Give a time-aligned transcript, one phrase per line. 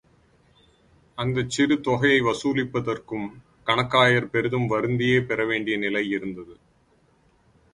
[1.17, 3.27] அந்தச் சிறு தொகையை வசூலிப்பதற்கும்
[3.67, 6.55] கணக்காயர் பெரிதும் வருந்தியே பெறவேண்டிய நிலை இருந்தது.